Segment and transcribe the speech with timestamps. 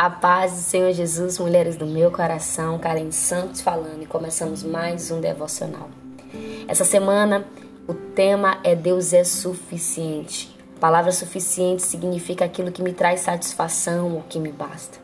[0.00, 5.10] A paz do Senhor Jesus, mulheres do meu coração, Karen Santos falando e começamos mais
[5.10, 5.90] um devocional.
[6.66, 7.44] Essa semana
[7.86, 10.56] o tema é Deus é suficiente.
[10.78, 14.96] A palavra suficiente significa aquilo que me traz satisfação ou que me basta.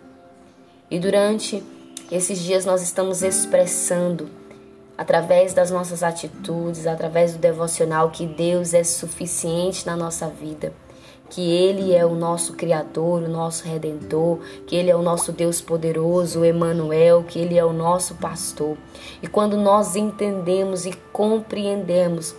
[0.91, 1.63] E durante
[2.11, 4.31] esses dias nós estamos expressando
[4.97, 10.73] através das nossas atitudes, através do devocional que Deus é suficiente na nossa vida
[11.29, 15.61] que Ele é o nosso Criador, o nosso Redentor, que Ele é o nosso Deus
[15.61, 18.77] poderoso, o Emanuel, que Ele é o nosso pastor.
[19.23, 22.35] E quando nós entendemos e compreendemos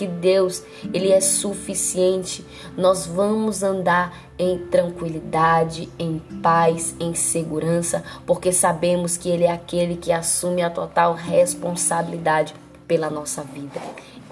[0.00, 0.62] que Deus
[0.94, 2.42] ele é suficiente,
[2.74, 9.96] nós vamos andar em tranquilidade, em paz, em segurança, porque sabemos que Ele é aquele
[9.96, 12.54] que assume a total responsabilidade
[12.88, 13.78] pela nossa vida.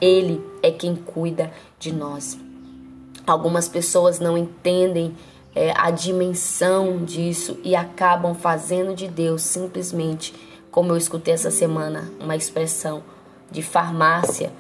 [0.01, 2.48] Ele é quem cuida de nós.
[3.31, 5.15] Algumas pessoas não entendem
[5.55, 10.35] é, a dimensão disso e acabam fazendo de Deus simplesmente,
[10.71, 13.03] como eu escutei essa semana, uma expressão
[13.51, 14.51] de farmácia.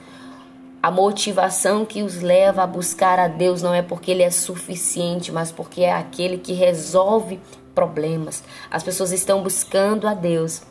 [0.82, 5.32] A motivação que os leva a buscar a Deus não é porque Ele é suficiente,
[5.32, 7.40] mas porque é aquele que resolve
[7.74, 8.44] problemas.
[8.70, 10.62] As pessoas estão buscando a Deus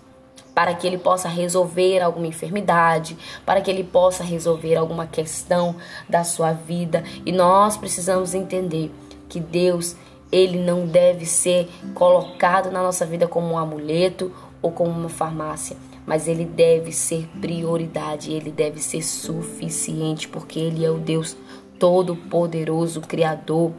[0.53, 5.75] para que ele possa resolver alguma enfermidade, para que ele possa resolver alguma questão
[6.09, 7.03] da sua vida.
[7.25, 8.91] E nós precisamos entender
[9.30, 9.95] que Deus,
[10.31, 15.77] ele não deve ser colocado na nossa vida como um amuleto ou como uma farmácia,
[16.05, 21.38] mas ele deve ser prioridade, ele deve ser suficiente, porque ele é o Deus
[21.77, 23.71] todo-poderoso, criador.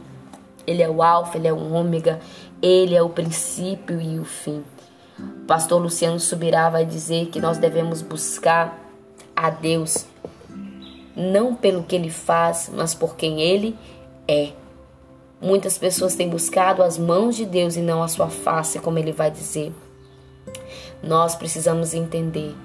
[0.65, 2.19] Ele é o alfa, ele é o ômega,
[2.61, 4.63] ele é o princípio e o fim.
[5.49, 8.79] Pastor Luciano Subirá vai dizer que nós devemos buscar
[9.35, 10.05] a Deus
[11.15, 13.75] não pelo que ele faz, mas por quem ele
[14.27, 14.51] é.
[15.41, 19.11] Muitas pessoas têm buscado as mãos de Deus e não a sua face, como ele
[19.11, 19.73] vai dizer.
[21.01, 22.55] Nós precisamos entender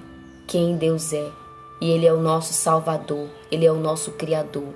[0.47, 1.31] quem Deus é
[1.81, 4.75] e ele é o nosso Salvador, ele é o nosso Criador.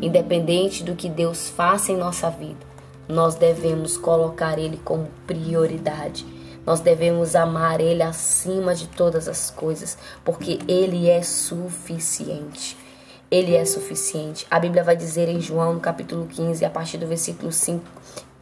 [0.00, 2.66] Independente do que Deus faça em nossa vida,
[3.06, 9.96] nós devemos colocar ele como prioridade nós devemos amar Ele acima de todas as coisas,
[10.24, 12.76] porque Ele é suficiente.
[13.30, 14.46] Ele é suficiente.
[14.50, 17.84] A Bíblia vai dizer em João, no capítulo 15, a partir do versículo 5,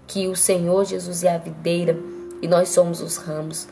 [0.06, 1.98] que o Senhor Jesus é a videira
[2.40, 3.68] e nós somos os ramos,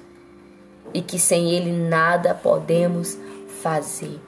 [0.93, 3.17] e que sem Ele nada podemos
[3.63, 4.21] fazer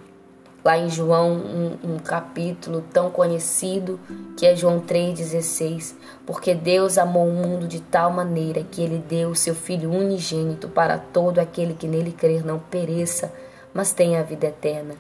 [0.65, 3.99] lá em João, um, um, capítulo tão conhecido
[4.37, 5.95] que é João 3,16.
[6.27, 10.69] Porque Deus amou o mundo de tal maneira que ele deu o seu Filho unigênito
[10.69, 13.33] para todo aquele que nele crer não pereça,
[13.73, 14.95] mas tenha a vida eterna.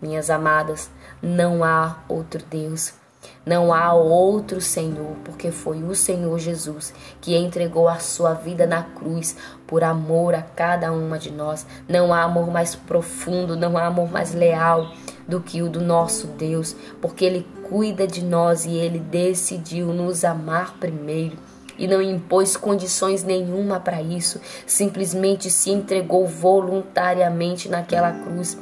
[0.00, 0.90] Minhas amadas,
[1.22, 2.99] não há outro Deus
[3.44, 8.82] não há outro Senhor, porque foi o Senhor Jesus que entregou a sua vida na
[8.82, 9.36] cruz
[9.66, 11.66] por amor a cada uma de nós.
[11.88, 14.92] Não há amor mais profundo, não há amor mais leal
[15.26, 20.24] do que o do nosso Deus, porque Ele cuida de nós e Ele decidiu nos
[20.24, 21.36] amar primeiro
[21.78, 28.58] e não impôs condições nenhuma para isso, simplesmente se entregou voluntariamente naquela cruz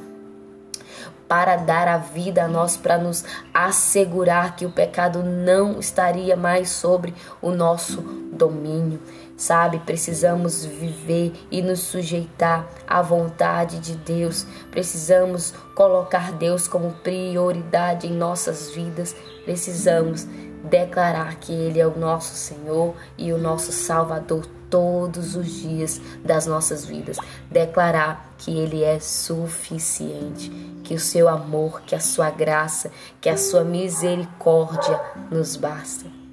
[1.28, 6.70] para dar a vida a nós, para nos assegurar que o pecado não estaria mais
[6.70, 8.00] sobre o nosso
[8.32, 8.98] domínio.
[9.38, 14.44] Sabe, precisamos viver e nos sujeitar à vontade de Deus.
[14.69, 19.15] Precisamos colocar Deus como prioridade em nossas vidas.
[19.44, 20.26] Precisamos
[20.65, 26.44] declarar que Ele é o nosso Senhor e o nosso Salvador todos os dias das
[26.44, 27.16] nossas vidas.
[27.49, 30.50] Declarar que Ele é suficiente,
[30.82, 35.00] que o seu amor, que a sua graça, que a sua misericórdia
[35.31, 36.27] nos basta.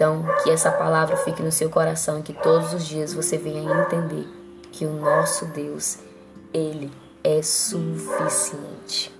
[0.00, 3.82] Então, que essa palavra fique no seu coração e que todos os dias você venha
[3.82, 4.26] entender
[4.72, 5.98] que o nosso Deus,
[6.54, 6.90] Ele
[7.22, 9.12] é suficiente.